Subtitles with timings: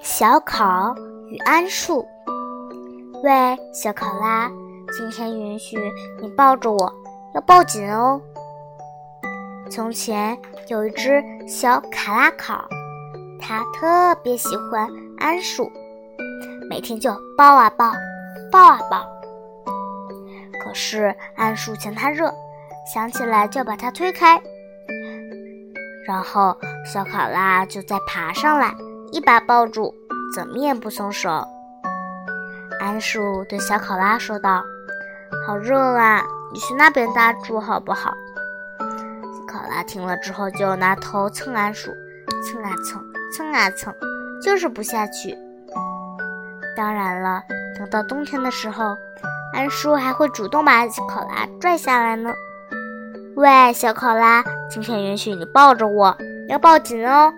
[0.00, 0.94] 小考
[1.30, 2.06] 与桉树。
[3.22, 4.50] 喂，小考拉，
[4.96, 5.76] 今天允许
[6.20, 6.92] 你抱着我，
[7.34, 8.20] 要抱紧哦。
[9.70, 10.38] 从前
[10.68, 12.68] 有一只小卡拉考，
[13.40, 14.88] 它特别喜欢
[15.18, 15.70] 桉树，
[16.68, 17.92] 每天就抱啊抱，
[18.50, 19.06] 抱啊抱。
[20.64, 22.32] 可是桉树嫌它热，
[22.92, 24.40] 想起来就把它推开。
[26.06, 28.74] 然后小考拉就再爬上来，
[29.12, 29.94] 一把抱住，
[30.34, 31.44] 怎么也不松手。
[32.80, 34.62] 桉树对小考拉说道
[35.46, 38.14] ：“好热啊，你去那边搭住好不好？”
[39.46, 41.90] 考拉听了之后，就拿头蹭桉树，
[42.44, 43.02] 蹭啊蹭，
[43.36, 43.92] 蹭啊蹭，
[44.40, 45.36] 就是不下去。
[46.76, 47.42] 当然了，
[47.76, 48.96] 等到冬天的时候，
[49.54, 52.32] 桉树还会主动把考拉拽下来呢。
[53.34, 56.16] 喂，小考拉，今天允许你抱着我，
[56.48, 57.34] 要抱紧哦。